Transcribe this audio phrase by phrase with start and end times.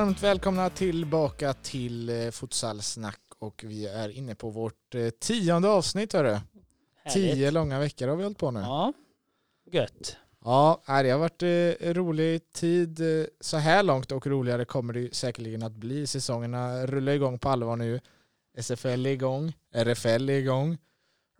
[0.00, 6.12] Varmt välkomna tillbaka till eh, Futsalsnack och vi är inne på vårt eh, tionde avsnitt
[6.12, 6.38] hörru.
[7.12, 8.60] Tio långa veckor har vi hållit på nu.
[8.60, 8.92] Ja,
[9.70, 10.16] Ja, gött.
[10.88, 13.00] nej, det har varit eh, rolig tid
[13.40, 16.06] så här långt och roligare kommer det säkerligen att bli.
[16.06, 18.00] Säsongerna rullar igång på allvar nu.
[18.58, 20.78] SFL är igång, RFL är igång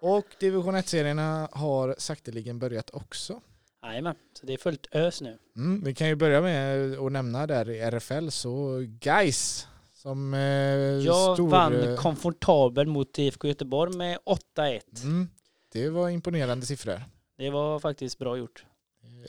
[0.02, 3.40] och division 1-serierna har sakteligen börjat också.
[3.82, 5.38] Jajamän, så det är fullt ös nu.
[5.56, 10.40] Mm, vi kan ju börja med att nämna där i RFL så Guys som eh,
[10.40, 11.48] Jag stor...
[11.48, 14.18] vann komfortabel mot IFK Göteborg med
[14.56, 14.80] 8-1.
[15.02, 15.28] Mm,
[15.72, 17.02] det var imponerande siffror.
[17.36, 18.64] Det var faktiskt bra gjort.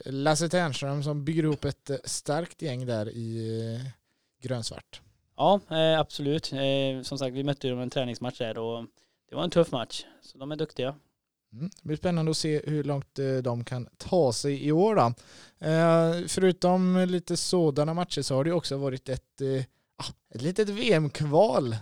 [0.04, 3.86] Lasse Ternström som bygger ihop ett eh, starkt gäng där i eh,
[4.42, 5.00] grönsvart.
[5.36, 6.52] Ja, eh, absolut.
[6.52, 8.86] Eh, som sagt, vi mötte dem en träningsmatch där och
[9.28, 10.04] det var en tuff match.
[10.22, 10.94] Så de är duktiga.
[11.52, 11.70] Mm.
[11.82, 14.94] Det blir spännande att se hur långt eh, de kan ta sig i år.
[14.94, 15.02] Då.
[15.66, 19.64] Eh, förutom lite sådana matcher så har det också varit ett, eh,
[19.96, 21.76] ah, ett litet VM-kval.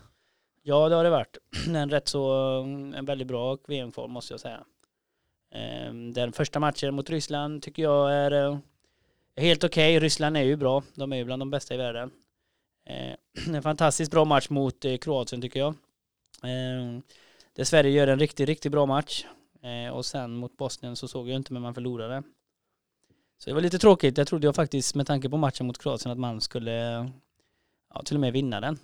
[0.63, 1.39] Ja, det har det varit.
[1.69, 2.33] En rätt så,
[2.65, 4.65] mm, en väldigt bra VM-form måste jag säga.
[5.55, 8.59] Ehm, den första matchen mot Ryssland tycker jag är
[9.37, 10.01] helt okej.
[10.01, 10.83] Ryssland är ju bra.
[10.95, 12.11] De är ju bland de bästa i världen.
[12.87, 13.17] Ehm,
[13.55, 15.75] en fantastiskt bra match mot Kroatien tycker jag.
[16.43, 17.03] Ehm,
[17.57, 19.25] där Sverige gör en riktigt, riktigt bra match.
[19.63, 22.23] Eh, Och sen mot Bosnien så såg jag inte men man förlorade.
[23.39, 24.19] Så det var lite tråkigt.
[24.19, 26.73] Jag trodde jag faktiskt med tanke på matchen mot Kroatien att man skulle
[27.95, 28.79] ja, till och med vinna den.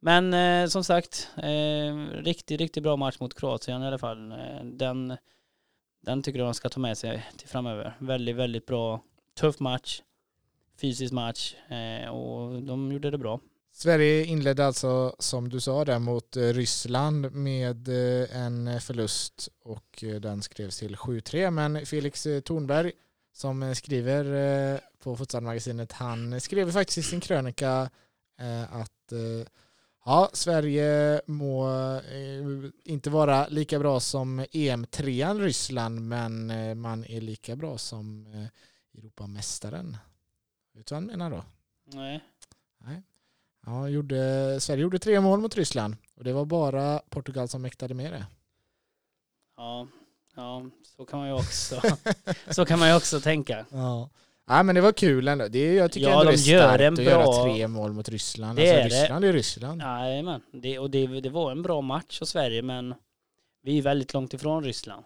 [0.00, 4.32] Men eh, som sagt, eh, riktigt, riktigt bra match mot Kroatien i alla fall.
[4.32, 5.16] Eh, den,
[6.00, 7.96] den tycker jag de ska ta med sig till framöver.
[7.98, 9.00] Väldigt, väldigt bra,
[9.34, 10.02] tuff match,
[10.80, 13.40] fysisk match eh, och de gjorde det bra.
[13.76, 20.04] Sverige inledde alltså som du sa där mot eh, Ryssland med eh, en förlust och
[20.04, 22.92] eh, den skrevs till 7-3 men Felix eh, Thornberg
[23.32, 24.24] som eh, skriver
[24.74, 27.90] eh, på Futsalmagasinet han skrev faktiskt i sin krönika
[28.40, 29.46] eh, att eh,
[30.04, 31.68] ja, Sverige må
[31.98, 38.26] eh, inte vara lika bra som EM-trean Ryssland men eh, man är lika bra som
[38.26, 39.96] eh, Europamästaren.
[40.74, 41.44] Vet du vad han menar då?
[42.78, 43.02] Nej.
[43.66, 47.94] Ja, gjorde, Sverige gjorde tre mål mot Ryssland och det var bara Portugal som mäktade
[47.94, 48.26] med det.
[49.56, 49.86] Ja,
[50.36, 50.66] ja,
[50.96, 51.80] så kan man ju också,
[52.50, 53.66] så kan man ju också tänka.
[53.72, 54.10] Ja.
[54.46, 55.48] ja, men det var kul ändå.
[55.48, 57.68] Det, jag tycker Ja, ändå de det är gör starkt en att bra- göra tre
[57.68, 58.58] mål mot Ryssland.
[58.58, 59.02] Det alltså, är det.
[59.02, 59.80] Ryssland är Ryssland.
[59.82, 62.94] Jajamän, det, och det, det var en bra match för Sverige men
[63.62, 65.04] vi är väldigt långt ifrån Ryssland.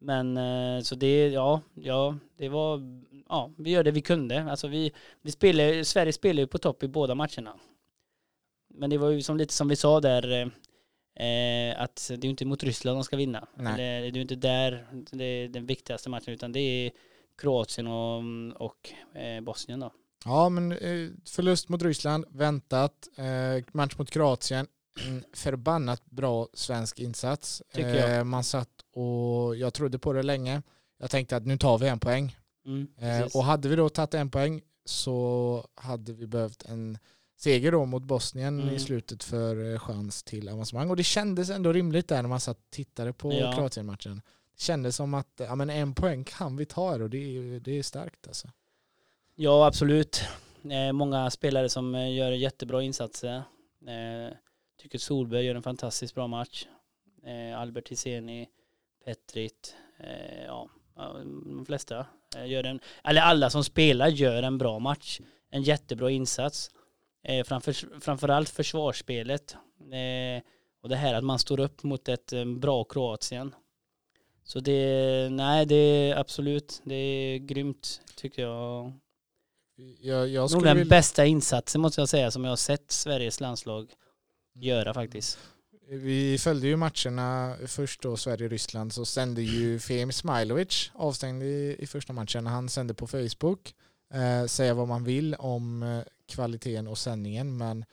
[0.00, 2.80] Men eh, så det, ja, ja, det var,
[3.28, 4.50] ja, vi gör det vi kunde.
[4.50, 7.54] Alltså vi, vi spelar, Sverige spelar ju på topp i båda matcherna.
[8.70, 10.52] Men det var ju som lite som vi sa där,
[11.14, 13.48] eh, att det är ju inte mot Ryssland de ska vinna.
[13.54, 13.76] Nej.
[13.76, 16.90] Det, är ju inte där det är den viktigaste matchen utan det är
[17.38, 18.22] Kroatien och,
[18.66, 19.92] och eh, Bosnien då.
[20.24, 23.08] Ja, men eh, förlust mot Ryssland, väntat.
[23.16, 24.66] Eh, match mot Kroatien,
[25.06, 27.62] en förbannat bra svensk insats.
[27.72, 30.62] Eh, man satt och jag trodde på det länge.
[30.98, 32.36] Jag tänkte att nu tar vi en poäng.
[32.66, 36.98] Mm, Eh, och hade vi då tagit en poäng så hade vi behövt en
[37.40, 38.74] seger då mot Bosnien Mm.
[38.74, 40.90] i slutet för eh, chans till avancemang.
[40.90, 43.52] Och det kändes ändå rimligt där när man satt och tittade på Ja.
[43.52, 44.22] Kroatien-matchen.
[44.56, 47.78] Det kändes som att ja, men en poäng kan vi ta och det är, det
[47.78, 48.48] är starkt alltså.
[49.34, 50.22] Ja, absolut.
[50.70, 53.36] Eh, många spelare som eh, gör jättebra insatser.
[53.86, 54.36] Eh,
[54.78, 56.66] tycker Solberg gör en fantastiskt bra match.
[57.24, 58.48] Eh, Albert Hiseni,
[59.04, 60.68] Petrit, eh, ja,
[61.24, 62.06] de flesta
[62.46, 65.20] gör en, eller alla som spelar gör en bra match.
[65.50, 66.70] En jättebra insats.
[67.22, 69.56] Eh, framför, framförallt försvarsspelet.
[69.80, 70.42] Eh,
[70.82, 73.54] och det här att man står upp mot ett eh, bra Kroatien.
[74.44, 78.92] Så det, nej det är absolut, det är grymt tycker jag.
[80.00, 83.40] Jag, jag Nog den vilja, bästa insatsen måste jag säga som jag har sett Sveriges
[83.40, 83.92] landslag
[84.54, 85.38] göra faktiskt.
[85.88, 91.86] vi följde ju matcherna först då Sverige-Ryssland så sände ju Fehim Smailovic avstängd i, i
[91.86, 92.46] första matchen.
[92.46, 93.74] Han sände på Facebook
[94.14, 97.84] eh, säga vad man vill om eh, kvaliteten och sändningen men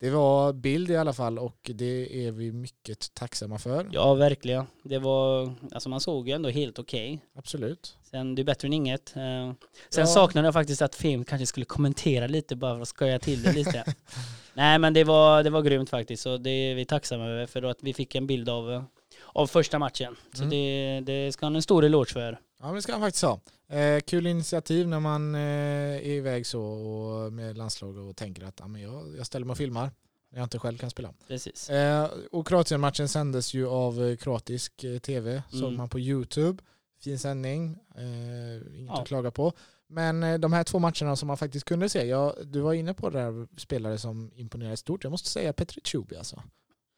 [0.00, 3.88] det var bild i alla fall och det är vi mycket tacksamma för.
[3.92, 4.66] Ja, verkligen.
[4.82, 7.20] Det var, alltså man såg ju ändå helt okej.
[7.34, 7.96] Absolut.
[8.10, 9.16] Sen, det är bättre än inget.
[9.16, 9.52] Eh,
[9.90, 10.06] Sen Ja.
[10.06, 13.52] saknade jag faktiskt att film kanske skulle kommentera lite bara för att skoja till det
[13.52, 13.84] lite.
[14.54, 17.62] Nej men det var, det var grymt faktiskt och det är vi tacksamma över för
[17.62, 18.84] att vi fick en bild av,
[19.26, 20.16] av första matchen.
[20.32, 20.50] Så Mm.
[20.50, 22.38] det, det ska han en stor eloge för.
[22.62, 23.40] Ja det ska han faktiskt ha.
[23.78, 28.56] Eh, kul initiativ när man eh, är iväg så och med landslag och tänker att
[28.60, 29.90] ja, men jag, jag ställer mig och filmar
[30.30, 31.14] när jag inte själv kan spela.
[31.28, 31.70] Precis.
[31.70, 35.76] Eh, och Kroatien-matchen sändes ju av eh, kroatisk eh, tv, såg Mm.
[35.76, 36.62] man på YouTube.
[37.00, 39.00] Fin sändning, eh, inget Ja.
[39.02, 39.52] att klaga på.
[39.86, 43.10] Men de här två matcherna som man faktiskt kunde se, ja, du var inne på
[43.10, 45.04] det där spelare som imponerar stort.
[45.04, 46.42] Jag måste säga Petri Tjubi alltså.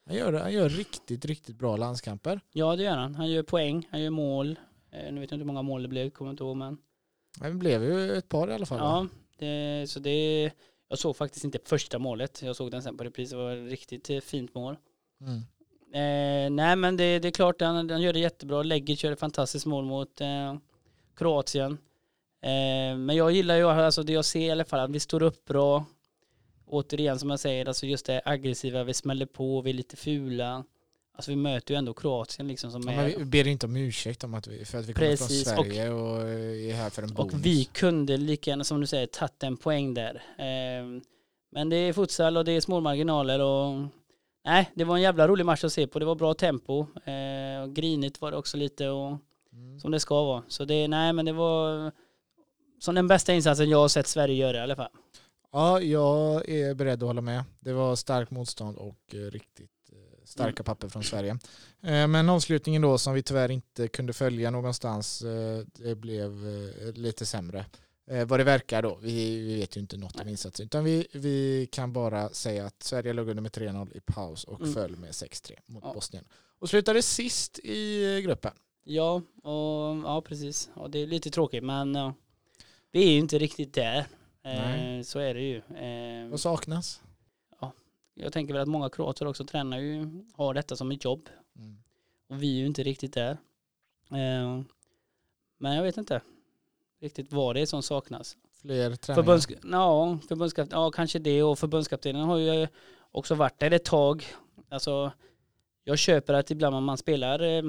[0.06, 2.40] Han gör, han gör riktigt, riktigt bra landskamper.
[2.52, 3.14] Ja det gör han.
[3.14, 4.58] Han gör poäng, han gör mål.
[4.94, 6.79] Eh, Nu vet jag inte hur många mål det blev, kommer inte ihåg men.
[7.41, 8.79] Det blev ju ett par i alla fall.
[8.79, 9.06] Ja,
[9.38, 10.50] det, så det,
[10.88, 12.43] jag såg faktiskt inte första målet.
[12.43, 13.31] Jag såg den sen på repris.
[13.31, 14.76] Det var ett riktigt eh, fint mål.
[15.20, 15.37] Mm.
[15.94, 18.62] Eh, nej men det, det är klart, han, han gör det jättebra.
[18.62, 20.56] Lägget kör ett fantastiskt mål mot eh,
[21.17, 21.73] Kroatien.
[22.43, 25.23] Eh, men jag gillar ju, alltså det jag ser i alla fall, att vi står
[25.23, 25.85] upp bra.
[26.67, 30.64] Återigen som jag säger, alltså just det aggressiva, vi smäller på, vi är lite fula.
[31.16, 32.96] Alltså vi möter ju ändå Kroatien liksom som Ja, är...
[32.96, 35.90] men vi ber inte om ursäkt om att vi, för att vi kommer från Sverige
[35.90, 37.34] och, är här för en bonus.
[37.34, 40.14] Och vi kunde lika gärna som du säger tagit en poäng där.
[40.38, 41.00] Eh,
[41.52, 43.87] men det är futsal och det är små marginaler och
[44.44, 45.99] nej, det var en jävla rolig match att se på.
[45.99, 46.81] Det var bra tempo.
[47.05, 49.19] Eh, och grinigt var det också lite och
[49.52, 49.81] Mm.
[49.81, 50.43] som det ska vara.
[50.49, 51.93] Så det, nej men det var
[52.81, 54.90] som den bästa insatsen jag har sett Sverige göra i alla fall.
[55.52, 57.44] Ja, jag är beredd att hålla med.
[57.61, 59.70] Det var starkt motstånd och eh, riktigt
[60.25, 60.65] starka Mm.
[60.65, 61.38] papper från Sverige.
[61.82, 66.93] Eh, Men avslutningen då som vi tyvärr inte kunde följa någonstans, eh, det blev eh,
[66.93, 67.67] lite sämre.
[68.26, 71.93] Vad det verkar då, vi, vet ju inte något om insatsen, utan vi, vi kan
[71.93, 74.75] bara säga att Sverige låg under med 3-0 i paus och Mm.
[74.75, 75.93] föll med 6-3 mot Ja.
[75.94, 76.25] Bosnien.
[76.59, 78.53] Och slutade sist i gruppen.
[78.85, 80.71] Ja, och, ja precis.
[80.76, 82.15] Ja, det är lite tråkigt men ja,
[82.93, 83.99] vi är ju inte riktigt där.
[83.99, 84.05] Eh,
[84.43, 85.05] Nej.
[85.05, 85.56] så är det ju.
[85.56, 87.00] Eh, Vad saknas?
[88.14, 91.28] Jag tänker väl att många kroater också tränar ju, har detta som ett jobb.
[91.56, 91.76] Mm.
[92.28, 93.31] Och vi är ju inte riktigt där.
[94.11, 94.61] Eh,
[95.58, 96.22] men jag vet inte
[97.00, 98.37] riktigt vad det är som saknas.
[98.61, 99.22] Fler träningar?
[99.22, 102.69] Förbunds, ja, förbundskap, ja, kanske det och förbundskaptenen har ju
[103.11, 104.25] också varit där ett tag.
[104.69, 105.12] Alltså,
[105.84, 107.62] jag köper att ibland man spelar eh,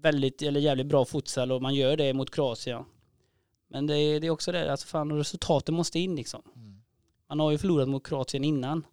[0.00, 2.84] väldigt eller jävligt bra futsal och man gör det mot Kroatien.
[3.68, 6.42] Men det, är- det är också det, alltså fan resultaten måste in liksom.
[6.56, 6.82] Mm.
[7.28, 8.86] Man har ju förlorat mot Kroatien innan.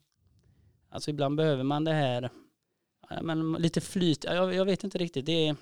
[0.90, 2.30] Alltså ibland behöver man det här,
[3.10, 5.26] ja, men lite flyt, ja, jag, jag vet inte riktigt.
[5.26, 5.56] Det är,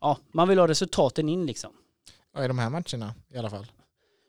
[0.00, 1.72] ja, man vill ha resultaten in liksom.
[2.34, 3.66] Ja, i de här matcherna i alla fall.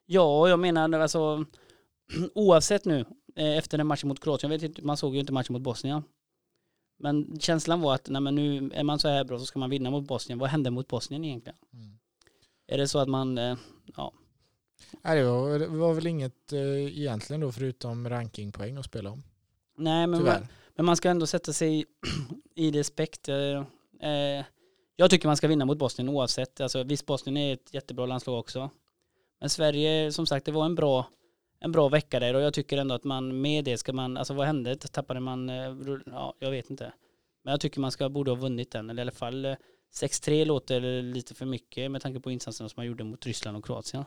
[0.05, 1.45] Ja, jag menar alltså
[2.35, 3.05] oavsett nu
[3.35, 5.61] eh, efter den matchen mot Kroatien, jag vet inte, man såg ju inte matchen mot
[5.61, 6.03] Bosnien.
[6.99, 9.69] Men känslan var att nej, men nu är man så här bra så ska man
[9.69, 10.39] vinna mot Bosnien.
[10.39, 11.57] Vad hände mot Bosnien egentligen?
[11.73, 11.99] Mm.
[12.67, 13.57] Är det så att man, eh,
[15.01, 19.23] Nej, det, var, det var väl inget eh, egentligen då förutom rankingpoäng att spela om.
[19.77, 21.85] Nej men, man, men man ska ändå sätta sig
[22.55, 23.29] i, respekt.
[23.29, 23.63] Eh,
[24.09, 24.45] eh,
[24.95, 26.61] jag tycker man ska vinna mot Bosnien oavsett.
[26.61, 28.69] Alltså, visst, Bosnien är ett jättebra landslag också.
[29.39, 31.05] Men Sverige, som sagt, det var en bra,
[31.59, 34.33] en bra vecka där och jag tycker ändå att man med det ska man, alltså
[34.33, 34.75] vad hände?
[34.75, 35.75] Tappade man, eh,
[36.05, 36.93] ja, jag vet inte.
[37.43, 39.55] Men jag tycker man ska, borde ha vunnit den, eller i alla fall eh,
[39.93, 43.65] 6-3 låter lite för mycket med tanke på insatserna som man gjorde mot Ryssland och
[43.65, 44.03] Kroatien.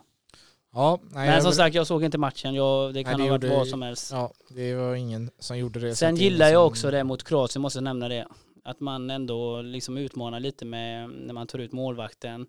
[0.72, 2.54] Ja, nej, Men som sagt, jag såg inte matchen.
[2.54, 4.10] Jag, det kan det ha varit vad som helst.
[4.12, 5.94] ja, det var ingen som gjorde det.
[5.94, 8.26] Sen gillar jag som- också det mot Kroatien, måste jag nämna det.
[8.64, 12.46] Att man ändå liksom utmanar lite med när man tar ut målvakten.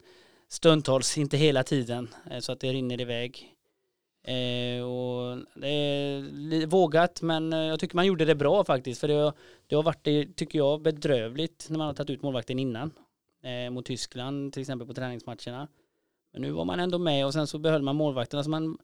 [0.50, 3.47] Stundtals, inte hela tiden, eh, så att det rinner iväg.
[4.28, 9.01] Eh, och det är vågat, men eh, jag tycker man gjorde det bra faktiskt.
[9.01, 9.33] För det har,
[9.68, 12.92] det har varit, det, tycker jag, bedrövligt när man har tagit ut målvakten innan.
[13.44, 15.68] Eh, mot Tyskland, till exempel på träningsmatcherna.
[16.33, 18.38] Men nu var man ändå med och sen så behöll man målvakten.
[18.38, 18.78] Alltså man,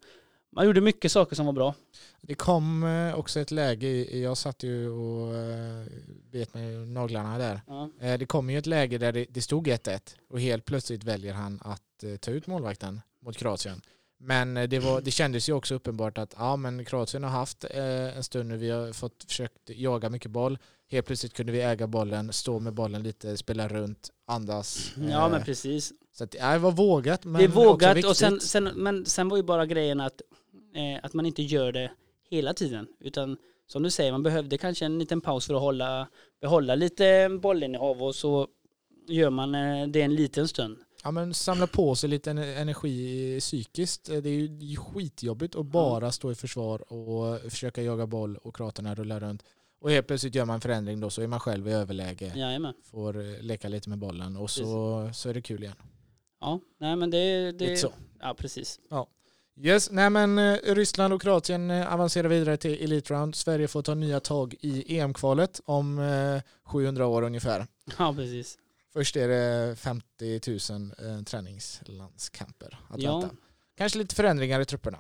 [0.52, 1.74] man gjorde mycket saker som var bra.
[2.22, 5.86] Det kom eh, också ett läge, i- jag satt ju och eh,
[6.32, 7.62] bet mig naglarna där.
[7.68, 7.90] Ja.
[8.02, 11.60] Eh, Det kom ju ett läge där det, stod 1-1 och helt plötsligt väljer han
[11.64, 13.82] att ta ut målvakten mot Kroatien.
[14.20, 17.64] Men eh, det, var, det kändes ju också uppenbart att ja, men Kroatien har haft
[17.64, 20.58] eh, en stund nu, vi har fått försökt jaga mycket boll.
[20.92, 24.94] Helt plötsligt kunde vi äga bollen, stå med bollen lite, spela runt, andas.
[25.10, 25.94] ja, Eh, men precis.
[26.14, 29.30] Så att, ja, det var vågat men det är vågat och sen, sen, men sen
[29.30, 30.22] var ju bara grejen att,
[30.76, 31.92] eh, att man inte gör det
[32.30, 32.88] hela tiden.
[33.00, 36.08] Utan som du säger, man behövde kanske en liten paus för att hålla,
[36.42, 38.48] behålla lite bollinnehav och så
[39.08, 40.78] gör man eh, det en liten stund.
[41.04, 44.10] Ja men samla på sig lite ener- energi psykiskt.
[44.10, 48.56] Eh, Det är ju skitjobbigt att bara stå i försvar och försöka jaga boll och
[48.56, 49.44] kraterna rullar runt.
[49.82, 52.34] Och helt plötsligt gör man en förändring då så är man själv i överläge.
[52.36, 52.74] Jajamän.
[52.92, 55.76] Får eh, leka lite med bollen och så, så är det kul igen.
[56.42, 57.52] Ja, nej men det...
[57.52, 57.94] det Lite så.
[58.20, 58.80] Ja, precis.
[59.60, 63.36] Yes, nej men eh, Ryssland och Kroatien avancerar vidare till Elite Round.
[63.36, 67.68] Sverige får ta nya tag i EM-kvalet om eh, 700 år ungefär.
[67.98, 68.58] Ja, precis.
[68.98, 73.20] Först är det 50 000 eh, träningslandskamper att Ja.
[73.20, 73.36] vänta.
[73.78, 75.00] Kanske lite förändringar i trupperna.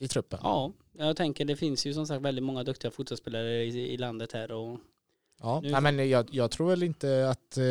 [0.00, 0.38] I truppen.
[0.42, 4.32] Ja, jag tänker det finns ju som sagt väldigt många duktiga fotbollsspelare i, i landet
[4.32, 4.78] här och
[5.40, 7.62] Ja, Nu- nej, men jag, jag tror väl inte att eh,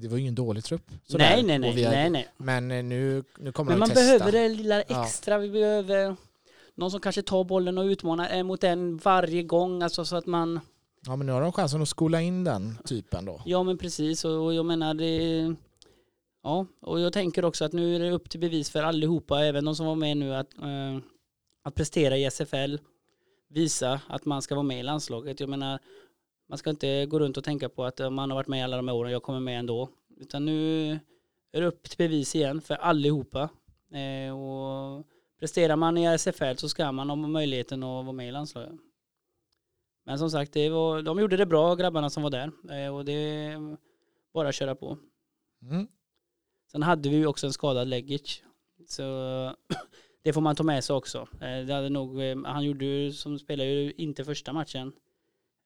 [0.00, 0.90] det var ingen dålig trupp.
[1.06, 1.24] sådär.
[1.34, 2.28] Nej, nej, nej, har- nej, nej.
[2.36, 4.00] Men eh, nu, nu kommer Men man testa.
[4.00, 5.04] behöver det lilla Ja.
[5.06, 5.38] extra.
[5.38, 6.16] Vi behöver
[6.74, 9.82] någon som kanske tar bollen och utmanar eh, mot den varje gång.
[9.82, 10.60] Alltså så att man,
[11.06, 13.42] Ja, men nu har de chansen att skola in den typen då.
[13.44, 14.24] ja men precis.
[14.24, 15.54] Och, och jag menar det,
[16.42, 16.66] ja.
[16.80, 19.76] Och jag tänker också att nu är det upp till bevis för allihopa, även de
[19.76, 20.98] som var med nu, att, eh,
[21.64, 22.76] att prestera i SFL.
[23.48, 25.40] Visa att man ska vara med i landslaget.
[25.40, 25.78] Jag menar,
[26.48, 28.76] man ska inte gå runt och tänka på att eh, man har varit med alla
[28.76, 29.88] de här åren, jag kommer med ändå.
[30.20, 30.90] Utan nu
[31.52, 33.48] är det upp till bevis igen för allihopa.
[33.92, 35.06] Eh, och
[35.40, 38.72] presterar man i SFL så ska man ha möjligheten att vara med i landslaget.
[40.04, 42.52] Men som sagt, det var, de gjorde det bra, grabbarna som var där.
[42.70, 43.76] Eh, och det är
[44.34, 44.98] bara att köra på.
[45.62, 45.86] Mm.
[46.72, 48.42] Sen hade vi ju också en skadad Legic.
[48.88, 49.02] Så
[50.24, 51.18] det får man ta med sig också.
[51.40, 54.92] Eh, Det hade nog, eh, han gjorde ju, som spelade ju inte första matchen.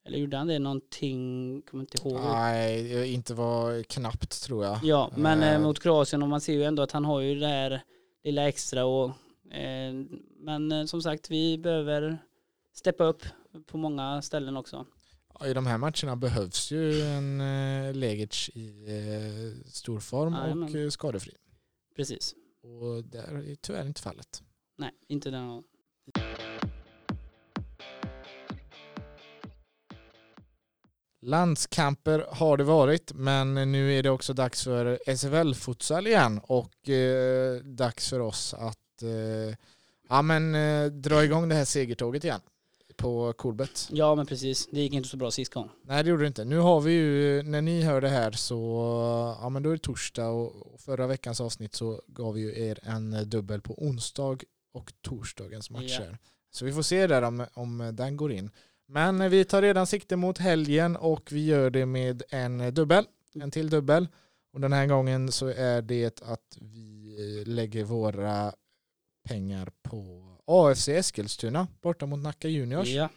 [0.07, 2.21] Eller gjorde han det någonting, kommer inte ihåg.
[2.21, 4.79] Nej, inte var knappt tror jag.
[4.83, 7.47] Ja, men eh, mot Kroatien och man ser ju ändå att han har ju det
[7.47, 7.83] här
[8.25, 9.07] lilla extra och
[9.55, 9.95] eh,
[10.39, 12.19] men som sagt vi behöver
[12.73, 13.23] steppa upp
[13.67, 14.87] på många ställen också.
[15.45, 20.85] I de här matcherna behövs ju en eh, Legic i eh, stor form och Jajamän.
[20.85, 21.33] eh, skadefri.
[21.97, 22.35] Precis.
[22.63, 24.43] Och det är tyvärr inte fallet.
[24.79, 25.63] Nej, inte den.
[31.23, 37.57] Landskamper har det varit, men nu är det också dags för SFL-futsal igen och eh,
[37.63, 39.57] dags för oss att eh,
[40.09, 42.41] ja, men, eh, dra igång det här segertåget igen
[42.97, 43.89] på Coolbet.
[43.91, 45.71] Ja men precis, det gick inte så bra sist gång.
[45.83, 46.45] Nej det gjorde det inte.
[46.45, 48.57] Nu har vi ju, när ni hör det här så,
[49.41, 52.79] ja men då är det torsdag och förra veckans avsnitt så gav vi ju er
[52.83, 54.39] en dubbel på onsdag
[54.73, 56.19] och torsdagens matcher.
[56.51, 58.51] Så vi får se där om, om den går in.
[58.89, 63.51] Men vi tar redan sikte mot helgen och vi gör det med en dubbel, en
[63.51, 64.09] till dubbel.
[64.53, 68.53] Och den här gången så är det att vi lägger våra
[69.29, 72.89] pengar på AFC Eskilstuna borta mot Nacka Juniors.
[72.89, 73.09] Ja,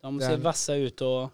[0.00, 1.30] de ser Den- vassa ut och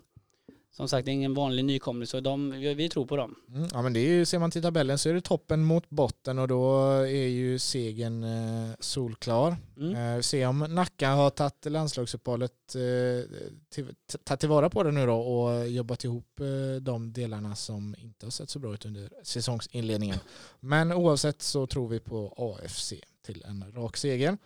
[0.76, 3.34] som sagt det är ingen vanlig nykomling så de, vi, tror på dem.
[3.54, 5.90] Mm, ja men det är ju, ser man till tabellen så är det toppen mot
[5.90, 9.56] botten och då är ju segern eh, solklar.
[9.76, 10.16] Mm.
[10.16, 13.30] Eh, se om Nacka har tagit landslagsuppehållet, eh,
[13.68, 18.26] till, tagit tillvara på det nu då och jobbat ihop eh, de delarna som inte
[18.26, 20.18] har sett så bra ut under säsongsinledningen.
[20.60, 22.92] Men oavsett så tror vi på AFC
[23.26, 24.38] till en rak seger.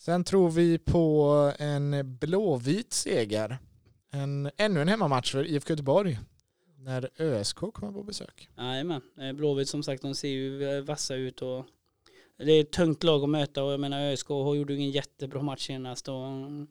[0.00, 3.58] Sen tror vi på en blåvit seger.
[4.10, 6.18] En, ännu en hemmamatch för IFK Göteborg
[6.78, 8.48] när ÖSK kommer på besök.
[8.56, 11.66] Jajamän, eh, Blåvitt som sagt de ser ju eh, vassa ut och
[12.36, 15.42] det är ett tungt lag att möta och jag menar ÖSK gjorde ju ingen jättebra
[15.42, 16.66] match senast och mm,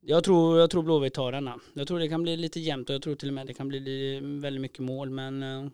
[0.00, 1.60] jag tror, jag tror Blåvitt tar denna.
[1.74, 3.68] Jag tror det kan bli lite jämnt och jag tror till och med det kan
[3.68, 5.68] bli väldigt mycket mål men eh,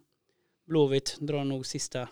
[0.67, 2.09] Blåvitt drar nog sista,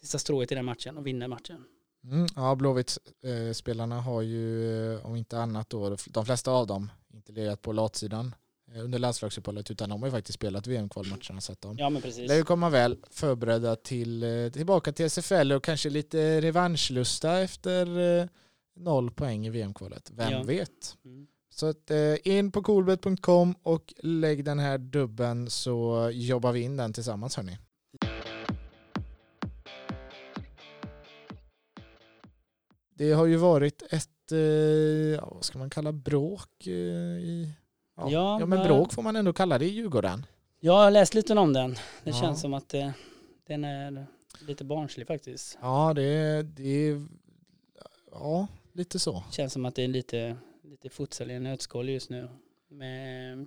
[0.00, 1.64] sista strået i den matchen och vinner matchen.
[2.10, 7.32] Mm, ja, Blåvitt-spelarna har ju, eh, om inte annat då, de flesta av dem, inte
[7.32, 8.34] legat på latsidan
[8.74, 12.02] eh, under landslagsuppehållet utan de har ju faktiskt spelat VM-kvalmatcherna så att de Ja men
[12.02, 12.28] precis.
[12.28, 17.98] lär ju komma väl förberedda till, eh, tillbaka till SFL och kanske lite revanschlusta efter
[18.20, 18.26] eh,
[18.76, 20.10] noll poäng i VM-kvalet.
[20.14, 20.42] Vem Ja.
[20.42, 20.96] vet?
[21.04, 21.26] Mm.
[21.50, 26.76] Så att, eh, in på coolbet.com och lägg den här dubben så jobbar vi in
[26.76, 27.58] den tillsammans hörni.
[32.98, 37.52] Det har ju varit ett, eh, ja, vad ska man kalla bråk eh, i,
[37.96, 40.26] ja, Ja, ja men men- bråk får man ändå kalla det i Djurgården.
[40.60, 41.70] Jag har läst lite om den.
[42.04, 42.12] Det Ja.
[42.20, 42.90] känns som att eh,
[43.46, 44.06] den är
[44.46, 45.58] lite barnslig faktiskt.
[45.60, 47.00] Ja, det, det
[48.12, 49.24] ja, lite så.
[49.32, 52.28] Känns som att det är lite, lite futsal i en nötskal just nu.
[52.68, 53.46] Med,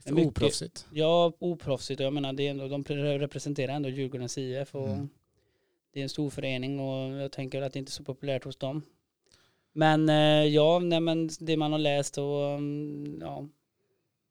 [0.00, 0.86] För mycket- oproffsigt.
[0.92, 5.08] ja, oproffsigt jag menar det är ändå, de representerar ändå Djurgårdens IF och Mm.
[5.94, 8.56] Det är en stor förening och jag tänker att det inte är så populärt hos
[8.56, 8.82] dem.
[9.72, 13.48] Men eh, ja, nej, men det man har läst och mm, ja,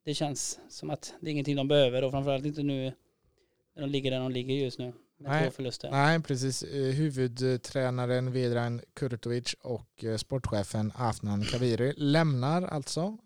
[0.06, 2.94] det känns som att det är ingenting de behöver och framförallt inte nu
[3.76, 5.44] när de ligger där de ligger just nu med Nej.
[5.46, 5.92] två förluster.
[5.92, 6.64] Nej, precis.
[6.64, 13.18] Eh, Huvudtränaren Vedran Kurtovic och eh, sportchefen Afnan Kaviri lämnar alltså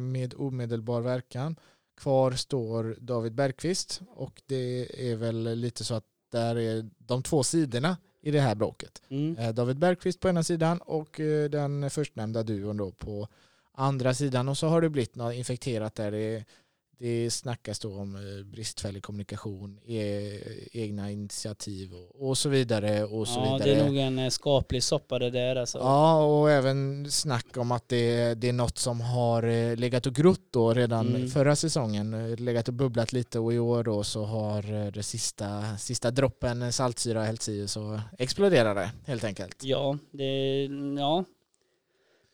[0.00, 1.56] med omedelbar verkan.
[1.96, 6.04] Kvar står David Bergqvist och det är väl lite så att
[6.36, 9.02] där är de två sidorna i det här bråket.
[9.08, 9.36] Mm.
[9.38, 13.28] Eh, David Bergqvist på ena sidan och eh, den förstnämnda duon då på
[13.72, 16.44] andra sidan och så har det blivit något infekterat där det,
[16.98, 20.40] det snackas då om eh, bristfällig kommunikation, e
[20.72, 23.04] egna initiativ och, och, så vidare.
[23.04, 23.74] Och så ja, vidare.
[23.74, 25.78] det är nog en eh, skaplig soppa det där alltså.
[25.78, 30.14] Ja, och även snack om att det, det är något som har eh, legat och
[30.14, 31.28] grott då redan mm.
[31.28, 32.34] förra säsongen.
[32.34, 37.22] Legat och bubblat lite och i år då så har det sista, sista droppen saltsyra
[37.22, 39.56] hällts i så exploderar det helt enkelt.
[39.62, 40.64] Ja, det,
[40.98, 41.24] ja.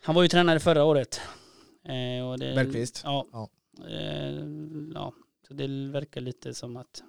[0.02, 1.20] Han var ju tränare förra året.
[1.84, 3.00] Eh, och Bergqvist?
[3.04, 3.26] Ja.
[3.32, 3.48] ja.
[3.78, 4.44] Eh,
[4.94, 5.12] ja,
[5.48, 7.02] så det verkar lite som att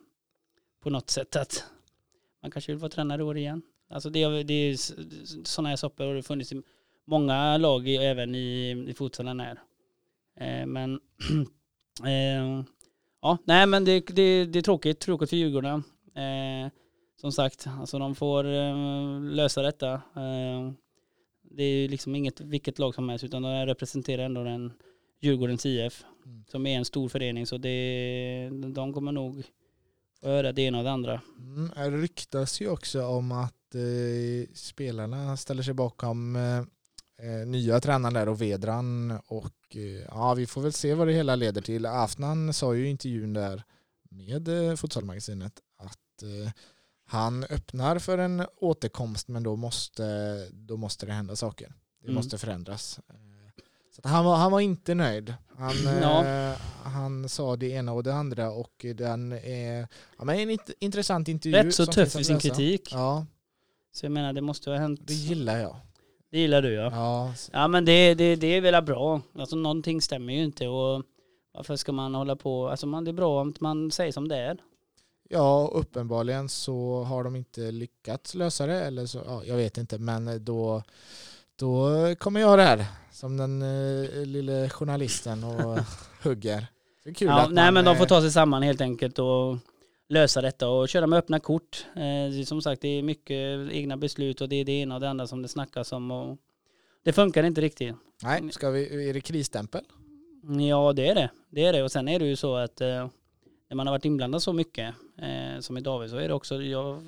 [0.79, 1.65] på något sätt att
[2.41, 3.61] man kanske vill vara tränare i år igen.
[3.89, 4.75] Alltså det, det är
[5.45, 6.61] sådana här soppor och det har funnits i
[7.05, 9.59] många lag även i, i fotbollen här.
[10.39, 10.99] Eh, men
[12.05, 12.63] eh,
[13.21, 15.83] ja, nej men det, det, det är tråkigt, tråkigt för Djurgården.
[16.15, 16.71] Eh,
[17.21, 19.93] som sagt, alltså de får eh, lösa detta.
[19.93, 20.71] Eh,
[21.41, 24.73] det är ju liksom inget vilket lag som helst utan de representerar ändå den
[25.23, 26.43] Djurgårdens IF mm.
[26.47, 29.43] som är en stor förening så det, de kommer nog
[30.19, 31.21] få höra det ena och det andra.
[31.37, 36.57] Mm, det ryktas ju också om att eh, spelarna ställer sig bakom eh,
[37.27, 41.13] eh, nya tränaren där och Vedran och eh, ja vi får väl se vad det
[41.13, 41.85] hela leder till.
[41.85, 43.63] Afnan sa ju i intervjun där
[44.09, 46.51] med eh, Futsalmagasinet att eh,
[47.05, 51.73] han öppnar för en återkomst men då måste, då måste det hända saker.
[51.99, 52.15] Det mm.
[52.15, 52.99] måste förändras.
[53.95, 55.33] Så han, var, han var inte nöjd.
[55.57, 56.25] Han, ja.
[56.25, 61.27] eh, han sa det ena och det andra och den är ja, men en intressant
[61.27, 61.57] intervju.
[61.57, 62.89] Rätt så tuff i sin kritik.
[62.91, 63.25] Ja.
[63.91, 64.99] Så jag menar det måste ha hänt.
[65.03, 65.75] Det gillar jag.
[66.31, 66.89] Det gillar du ja.
[66.91, 69.21] Ja, ja men det, det, det är väl bra.
[69.35, 71.03] Alltså någonting stämmer ju inte och
[71.53, 72.69] varför ska man hålla på?
[72.69, 74.57] Alltså man, det är bra om man säger som det är.
[75.29, 79.97] Ja, uppenbarligen så har de inte lyckats lösa det eller så, ja, jag vet inte
[79.97, 80.83] men då,
[81.55, 82.85] då kommer jag där
[83.23, 85.79] som den uh, lille journalisten och
[86.23, 86.67] hugger.
[87.03, 89.57] Det är kul ja, nej man, men de får ta sig samman helt enkelt och
[90.09, 91.85] lösa detta och köra med öppna kort.
[91.95, 95.09] Eh, som sagt det är mycket egna beslut och det är det ena och det
[95.09, 96.37] andra som det snackas om och
[97.03, 97.95] det funkar inte riktigt.
[98.23, 99.83] Nej, ska vi, är det krisstämpel?
[100.69, 101.29] Ja det är det.
[101.49, 103.07] Det är det och sen är det ju så att eh,
[103.69, 106.61] när man har varit inblandad så mycket eh, som i David så är det också,
[106.61, 106.99] ja,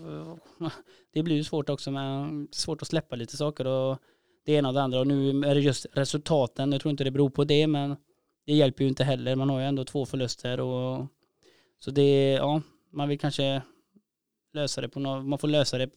[1.14, 3.98] det blir ju svårt också med, svårt att släppa lite saker och
[4.46, 7.12] det ena och det andra och nu är det just resultaten, jag tror inte det
[7.12, 7.96] beror på det men
[8.46, 11.06] det hjälper ju inte heller, man har ju ändå två förluster och
[11.80, 13.62] så det, ja, man vill kanske
[14.54, 15.90] lösa det på något, man får lösa det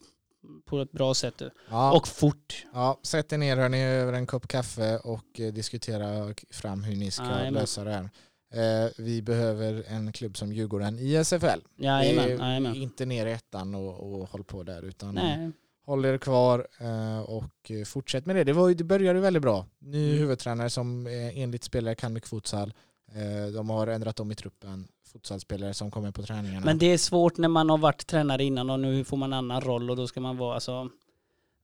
[0.65, 1.97] på ett bra sätt ja.
[1.97, 2.65] och fort.
[2.73, 7.11] Ja, sätt er ner hörni över en kopp kaffe och eh, diskutera fram hur ni
[7.11, 7.53] ska Jajamän.
[7.53, 8.09] lösa det här.
[8.53, 11.59] Eh, vi behöver en klubb som Djurgården i SFL.
[11.75, 12.75] Jajamän, Jajamän.
[12.75, 15.51] Inte ner i ettan och, och håll på där utan Nej
[15.89, 18.43] håll er kvar eh, och fortsätt med det.
[18.43, 19.65] Det, var, det började väldigt bra.
[19.79, 20.19] Ny mm.
[20.19, 22.73] huvudtränare som enligt spelare kan mycket futsal.
[23.15, 24.87] Eh, de har ändrat om i truppen.
[25.13, 26.65] Futsalspelare som kommer på träningarna.
[26.65, 29.37] Men det är svårt när man har varit tränare innan och nu får man en
[29.37, 30.89] annan roll och då ska man vara alltså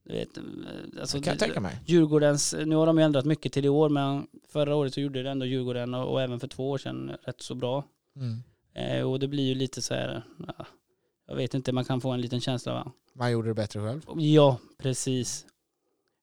[0.04, 0.44] du vet, eh,
[1.00, 1.80] alltså, kan jag tänka mig.
[1.86, 5.24] Djurgårdens, nu har de ju ändrat mycket till i år men förra året så gjorde
[5.24, 7.84] det ändå Djurgården och, och även för två år sedan rätt så bra.
[8.16, 8.44] Mm.
[8.74, 10.66] Eh, och det blir ju lite så här, ja,
[11.28, 12.92] jag vet inte, man kan få en liten känsla va?
[13.14, 14.02] Man gjorde det bättre själv?
[14.18, 15.46] Ja, precis.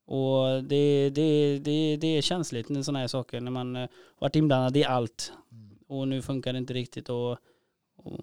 [0.07, 3.89] Och det, det, det, det är känsligt med sådana här saker när man eh,
[4.19, 5.33] varit inblandad i allt.
[5.53, 5.79] Mm.
[5.89, 7.31] Och nu funkar det inte riktigt och,
[7.97, 8.21] och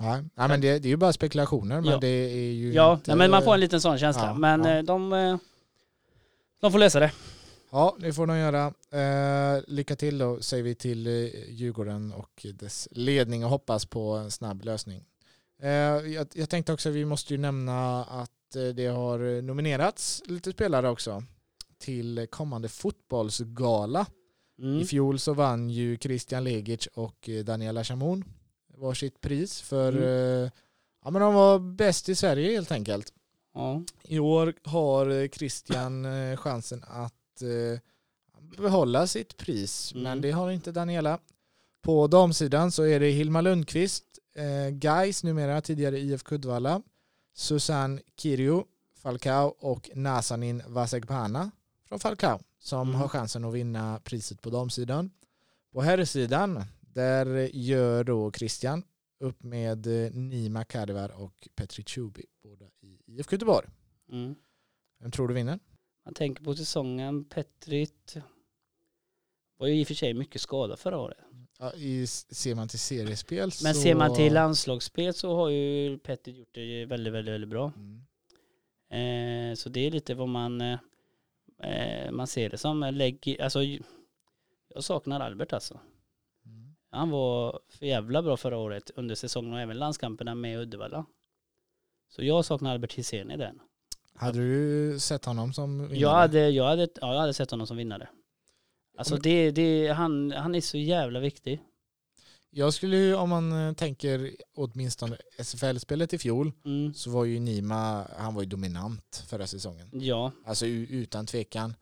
[0.00, 1.98] Nej, nej men det, det, är ju bara spekulationer men ja.
[1.98, 4.24] det är ju Ja, inte, men man får en liten sån känsla.
[4.24, 4.76] Ja, men ja.
[4.76, 5.36] Eh, de, eh,
[6.60, 7.12] de får lösa det.
[7.70, 8.66] Ja, det får de göra.
[8.90, 11.06] Eh, lycka till då säger vi till
[11.48, 15.04] Djurgården och dess ledning och hoppas på en snabb lösning.
[15.62, 20.22] Eh, jag, jag tänkte också att vi måste ju nämna att eh, det har nominerats
[20.26, 21.24] lite spelare också
[21.78, 24.06] till kommande fotbollsgala.
[24.58, 24.80] Mm.
[24.80, 28.24] I fjol så vann ju Christian Legic och eh, Daniela Chamon
[28.76, 30.50] varsitt pris för mm.
[31.04, 33.12] ja men de var bäst i Sverige helt enkelt.
[33.54, 33.82] Ja.
[34.02, 37.42] I år har Christian chansen att
[38.58, 40.04] behålla sitt pris mm.
[40.04, 41.18] men det har inte Daniela.
[41.82, 46.82] På damsidan så är det Hilma Lundqvist eh, Guys, numera tidigare IF Kuddvalla,
[47.34, 51.50] Susanne Kirjo, Falcao och Nazanin Vasegpana
[51.88, 53.00] från Falcao som mm.
[53.00, 55.10] har chansen att vinna priset på damsidan.
[55.72, 58.84] På herrsidan, där gör då Christian
[59.18, 63.68] upp med eh, Nima Kadivar och Petri Chubi, båda i IF Göteborg.
[64.08, 64.34] Mm.
[64.98, 65.58] Vem tror du vinner?
[66.04, 68.16] Man tänker på säsongen, Petrit
[69.56, 71.18] var ju i och för sig mycket skadad förra året.
[71.58, 73.64] Ja, i, ser man till seriespel så...
[73.64, 77.72] Men ser man till landslagsspel så har ju Petter gjort det väldigt, väldigt, väldigt bra.
[77.76, 78.02] Mm.
[78.92, 82.80] Eh, så det är lite vad man, eh, man ser det som.
[82.80, 83.62] Lägg, alltså,
[84.74, 85.80] jag saknar Albert alltså.
[86.46, 86.74] Mm.
[86.90, 91.06] Han var för jävla bra förra året under säsongen och även landskamperna med Uddevalla.
[92.08, 93.60] Så jag saknar Albert Hisén i den.
[94.14, 95.98] Hade du sett honom som vinnare?
[95.98, 98.08] Jag hade, jag, hade, ja, jag hade sett honom som vinnare.
[98.98, 101.60] Alltså Men- det, det, han, han är så jävla viktig.
[102.54, 106.94] Jag skulle ju, om man eh, tänker åtminstone SFL-spelet i fjol, Mm.
[106.94, 109.88] så var ju Nima, han var ju dominant förra säsongen.
[109.92, 111.74] Ja, Alltså utan tvekan.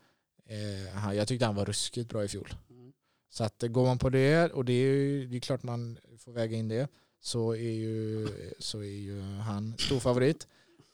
[0.49, 2.49] Eh, jag tyckte han var ruskigt bra i fjol.
[2.71, 2.93] Mm.
[3.31, 5.99] Så att eh, går man på det, och det är ju det är klart man
[6.19, 6.89] får väga in det,
[7.21, 10.47] så är ju, så är ju han stor favorit.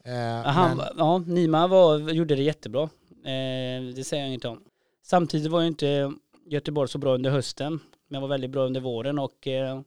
[0.05, 2.83] Eh, han, men, ja Nima var, gjorde det jättebra.
[3.11, 4.63] Eh, det säger jag inte om.
[5.07, 6.13] Samtidigt var ju inte
[6.47, 9.81] Göteborg så bra under hösten, men var väldigt bra under våren och eh,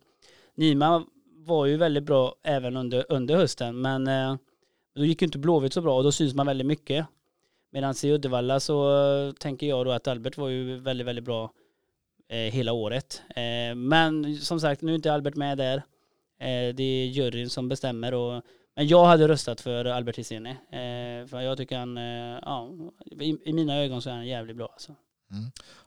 [0.56, 4.36] Nima var ju väldigt bra även under, under hösten, men eh,
[4.96, 7.06] då gick ju inte Blåvitt så bra och då syns man väldigt mycket.
[7.72, 11.52] Medan i Uddevalla så eh, tänker jag då att Albert var ju väldigt, väldigt bra
[12.30, 13.22] eh, hela året.
[13.30, 15.78] Eh, men som sagt, nu är inte Albert med där.
[16.40, 18.44] Eh, det är juryn som bestämmer och
[18.76, 20.50] men jag hade röstat för Albert Hisene.
[20.50, 22.70] Eh, för jag tycker han, eh, ja,
[23.20, 24.96] i, i mina ögon så är han jävligt bra alltså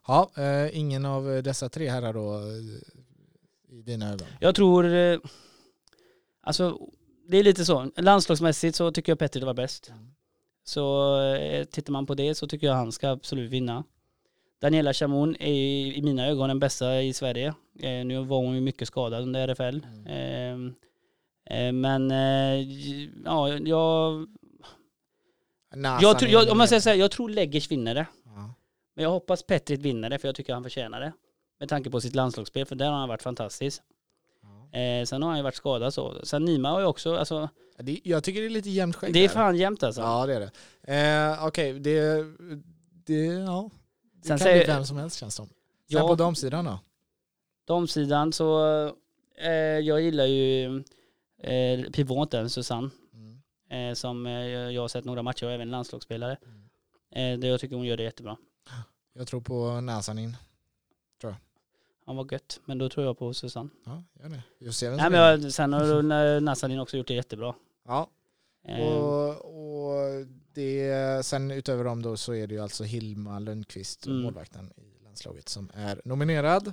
[0.07, 4.26] ja, eh, ingen av dessa tre herrar då eh, i dina ögon?
[4.40, 5.18] Jag tror, eh,
[6.40, 6.78] alltså
[7.28, 7.90] det är lite så.
[7.96, 9.88] Landslagsmässigt så tycker jag Petri var bäst.
[9.88, 10.14] Mm.
[10.64, 13.85] Så eh, tittar man på det så tycker jag han ska absolut vinna.
[14.61, 17.55] Daniela Chamoun är i i mina ögon den bästa i Sverige.
[17.81, 19.81] Eh, nu var hon ju mycket skadad under RFL.
[19.87, 20.74] Mm.
[21.46, 22.11] Eh, eh, men
[23.24, 24.26] ja, jag,
[25.74, 28.07] Nasan jag, tror, jag, om jag säger så här, jag tror Leggers vinner det.
[28.94, 31.12] Men jag hoppas Petrit vinner det för jag tycker han förtjänar det.
[31.61, 33.83] Med tanke på sitt landslagsspel för där har han varit fantastisk.
[34.72, 34.78] Ja.
[34.78, 36.20] Eh, sen har han ju varit skadad så.
[36.24, 39.24] Sen Nima har ju också, alltså Det, jag tycker det är lite jämnt skägg det
[39.24, 40.00] är fan jämnt alltså.
[40.00, 40.50] Ja det är det.
[41.38, 42.24] Eh, Okej, det,
[43.07, 43.70] det, ja.
[44.14, 45.46] det Sen kan säger- bli vem som helst känns det som.
[45.46, 45.55] Sen
[45.87, 46.09] Ja.
[46.09, 46.78] på damsidan då?
[47.66, 48.64] Damsidan så,
[49.38, 49.50] eh,
[49.81, 50.76] jag gillar ju
[51.42, 52.90] eh, pivoten Susanne.
[53.14, 53.90] Mm.
[53.90, 56.37] Eh, som eh, jag har sett några matcher och även landslagsspelare.
[56.44, 57.35] Mm.
[57.35, 58.37] Eh, det jag tycker hon gör det jättebra.
[59.12, 60.37] Jag tror på näsan in.
[62.07, 63.70] Han var gött, men då tror jag på Susanne.
[63.85, 64.42] Ja, gör det.
[64.81, 66.03] Vem Nej men jag, sen har
[66.40, 67.55] Nassadin också gjort det jättebra.
[67.87, 68.11] Ja,
[68.64, 74.07] Eh, och, och det, sen utöver dem då så är det ju alltså Hilma Lundqvist,
[74.07, 74.22] Mm.
[74.22, 76.72] målvakten i landslaget, som är nominerad.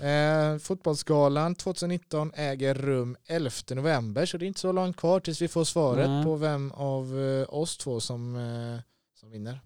[0.00, 5.42] Eh, fotbollsgalan 2019 äger rum 11 november så det är inte så långt kvar tills
[5.42, 6.24] vi får svaret Nej.
[6.24, 8.80] på vem av eh, oss två som, eh,
[9.20, 9.60] som vinner.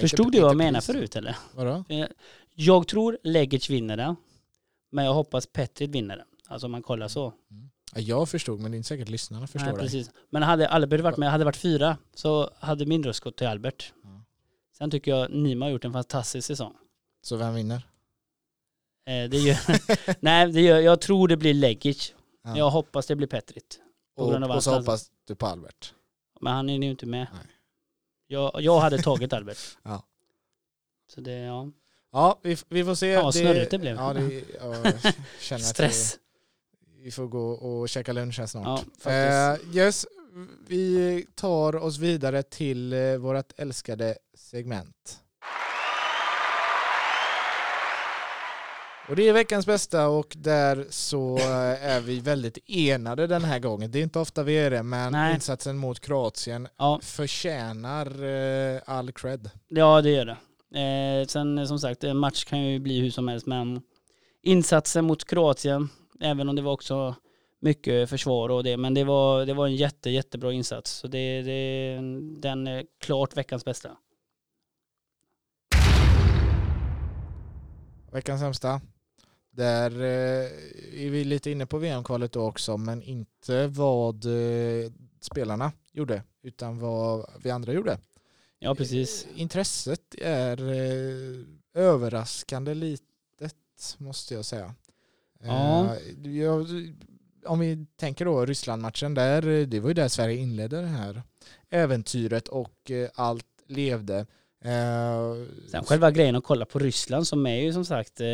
[0.00, 1.36] Förstod inte- du vad jag menade förut eller?
[1.54, 1.84] Vadå?
[2.54, 4.16] Jag tror Legic vinner den.
[4.90, 6.26] Men jag hoppas Petrit vinner den.
[6.48, 7.32] Alltså om man kollar så.
[7.94, 10.10] Ja, jag förstod men det är inte säkert lyssnarna förstår Nej, precis.
[10.30, 13.46] Men hade Albert varit med, hade det varit fyra, så hade min röst gått till
[13.46, 13.92] Albert.
[14.02, 14.24] Ja.
[14.78, 16.74] Sen tycker jag Nima har gjort en fantastisk säsong.
[17.22, 17.88] Så vem vinner?
[19.06, 19.58] Eh, det gör,
[20.20, 22.14] nej, det gör, jag tror det blir Legic.
[22.42, 22.56] Ja.
[22.56, 23.80] Jag hoppas det blir Petrit.
[24.16, 25.94] och, och så hoppas du på Albert.
[26.40, 27.26] Men han är ju inte med.
[27.32, 27.55] Nej.
[28.26, 29.58] Jag, jag hade tagit Albert.
[29.82, 30.02] Ja.
[31.14, 31.70] Så det, ja.
[32.12, 33.06] Ja, vi, vi får se.
[33.08, 33.96] Ja, snurrigt det blev.
[33.96, 34.92] Ja, det, ja,
[35.50, 36.18] jag Stress.
[36.96, 38.80] vi, vi får gå och käka lunch här Ja, snart.
[38.80, 39.74] faktiskt.
[39.74, 40.06] Eh, yes,
[40.68, 45.20] vi tar oss vidare till eh, vårt älskade segment.
[49.08, 53.58] Och det är veckans bästa och där så eh, är vi väldigt enade den här
[53.58, 53.90] gången.
[53.90, 55.34] Det är inte ofta vi är det, men Nej.
[55.34, 59.50] insatsen mot Kroatien Ja, förtjänar eh, all cred.
[59.68, 60.36] ja, det gör det.
[60.80, 63.80] Eh, sen som sagt, en match kan ju bli hur som helst, men
[64.42, 65.88] insatsen mot Kroatien,
[66.20, 67.14] även om det var också
[67.60, 70.90] mycket försvar och det, men det var, det var en jätte, jättebra insats.
[70.90, 71.98] Så det, det,
[72.40, 73.90] den är klart veckans bästa.
[78.12, 78.80] Veckans sämsta.
[79.56, 85.72] Där eh, är vi lite inne på VM-kvalet då också, men inte vad eh, spelarna
[85.92, 87.98] gjorde, utan vad vi andra gjorde.
[88.58, 89.26] Ja, precis.
[89.26, 90.60] Eh, Intresset är
[91.74, 94.74] överraskande litet, måste jag säga.
[95.42, 95.96] Ja.
[96.22, 96.66] Jag,
[97.46, 101.22] om vi tänker då Ryssland-matchen där, det var ju där Sverige inledde det här
[101.70, 104.26] äventyret och allt levde.
[104.64, 108.26] Eh, Sen själva grejen att kolla på Ryssland som är ju som sagt eh,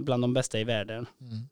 [0.00, 1.06] bland de bästa i världen.
[1.20, 1.48] Mm.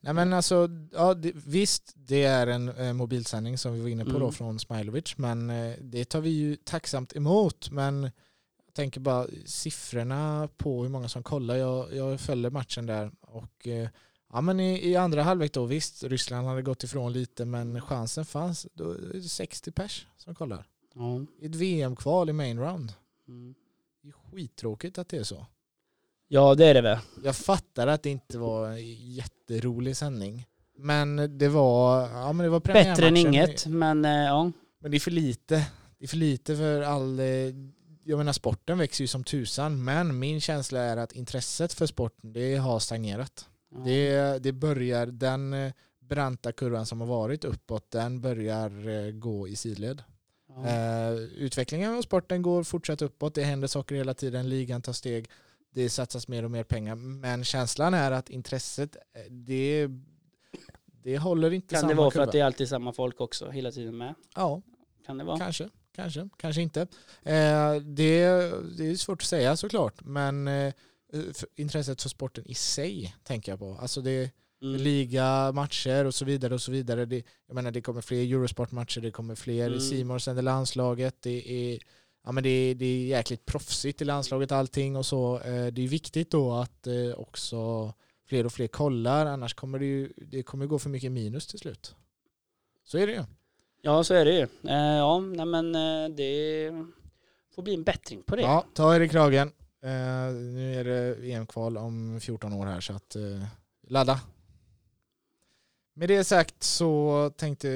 [0.00, 4.04] Nej men alltså, ja, det, visst det är en eh, mobilsändning som vi var inne
[4.04, 4.32] på då Mm.
[4.32, 8.02] från Smilovic men eh, det tar vi ju tacksamt emot men
[8.66, 11.56] jag tänker bara siffrorna på hur många som kollar.
[11.56, 13.88] Jag, jag följer matchen där och eh,
[14.32, 18.24] ja men i, i andra halvlek då visst Ryssland hade gått ifrån lite men chansen
[18.24, 18.66] fanns.
[18.74, 20.66] Då är det 60 pers som kollar.
[21.40, 22.92] I ett VM-kval i main round.
[23.30, 23.54] Mm.
[24.02, 25.46] Det är skittråkigt att det är så.
[26.28, 26.98] Ja det är det väl.
[27.24, 30.46] Jag fattar att det inte var en jätterolig sändning.
[30.78, 34.52] Men det var, ja, men det var Bättre än inget, men eh, ja.
[34.80, 35.66] Men det är för lite.
[35.98, 37.20] Det är för lite för all...
[37.20, 37.26] eh,
[38.04, 42.32] Jag menar sporten växer ju som tusan men min känsla är att intresset för sporten
[42.32, 43.46] det har stagnerat.
[43.84, 49.56] Det, det börjar, den eh, branta kurvan som har varit uppåt den börjar gå i
[49.56, 50.02] sidled.
[50.56, 50.66] Ja.
[50.66, 53.34] Eh, utvecklingen av sporten går fortsatt uppåt.
[53.34, 54.48] Det händer saker hela tiden.
[54.48, 55.30] Ligan tar steg.
[55.72, 56.94] Det satsas mer och mer pengar.
[56.94, 59.88] Men känslan är att intresset, eh, det,
[61.02, 62.24] det håller inte Kan samma det vara för kurva.
[62.24, 64.14] att det är alltid samma folk också hela tiden med?
[64.34, 64.62] Ja,
[65.06, 65.38] Kan det vara?
[65.38, 65.68] kanske.
[65.94, 66.80] Kanske, kanske inte.
[67.22, 68.24] Eh, det,
[68.78, 70.04] det är svårt att säga såklart.
[70.04, 70.48] Men
[71.56, 73.76] intresset för sporten i sig tänker jag på.
[73.80, 74.30] Alltså det
[74.62, 74.80] Mm.
[74.80, 77.04] liga, matcher och så vidare och så vidare.
[77.04, 79.80] Det, jag menar det kommer fler Eurosport-matcher, det kommer fler Mm.
[79.80, 81.22] Simon sänder landslaget.
[81.22, 81.78] Det är,
[82.24, 85.40] ja, men det, är, det är jäkligt proffsigt i landslaget allting och så.
[85.40, 87.92] Eh, det är viktigt då att eh, också
[88.28, 91.58] fler och fler kollar annars kommer det ju det kommer gå för mycket minus till
[91.58, 91.94] slut.
[92.84, 93.24] Så är det ju.
[93.82, 94.46] Ja så är det ju.
[94.70, 95.72] Eh, ja nej, men
[96.16, 96.70] det
[97.54, 98.42] får bli en bättring på det.
[98.42, 99.52] Ja, ta er i kragen.
[100.52, 103.16] Nu är det EM-kval om 14 år här så att
[103.88, 104.20] ladda.
[106.00, 107.68] Med det sagt så tänkte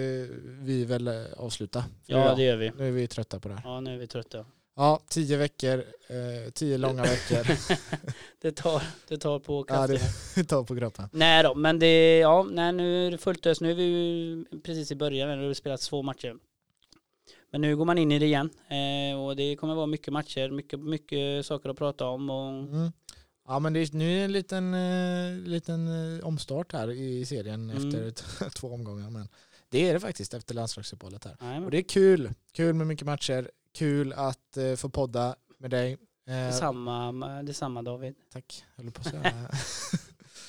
[0.60, 1.84] vi väl eh, avsluta.
[2.06, 2.72] Ja det gör vi.
[2.78, 3.62] Nu är vi trötta på det här.
[3.64, 4.46] Ja nu är vi trötta.
[4.76, 7.46] Ja, tio veckor, eh, tio långa veckor.
[8.42, 10.10] det, tar, det tar på ja, krafterna.
[10.34, 11.08] det tar på kroppen.
[11.12, 13.60] Nej då, men det, ja, nej, nu är det fullt ös.
[13.60, 16.34] Nu är vi ju precis i början, nu har det spelats två matcher.
[17.50, 20.50] Men nu går man in i det igen eh, och det kommer vara mycket matcher,
[20.50, 22.30] mycket, mycket saker att prata om.
[22.30, 22.92] Och, Mm.
[23.46, 27.26] Ja men det är, nu är det en liten, eh, liten eh, omstart här i
[27.26, 27.76] serien Mm.
[27.87, 29.11] efter t- två omgångar.
[29.11, 29.28] Men
[29.68, 31.37] det är det faktiskt efter landslagsuppehållet här.
[31.40, 32.30] nej, Och det är kul.
[32.52, 33.50] Kul med mycket matcher.
[33.74, 35.92] Kul att eh, få podda med dig.
[36.26, 38.14] Eh, detsamma, detsamma David.
[38.33, 39.33] Tack, jag höll på att säga.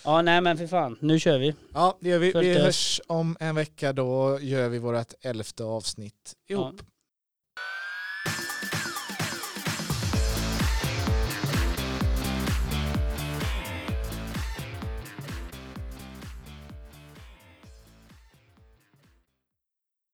[0.03, 1.55] Ja nej men för fan, nu kör vi.
[1.73, 2.31] ja, det gör vi.
[2.31, 2.65] Fullt Vi ös.
[2.65, 3.93] hörs om en vecka.
[3.93, 6.75] Då gör vi vårt elfte avsnitt ihop.
[6.77, 6.85] Ja.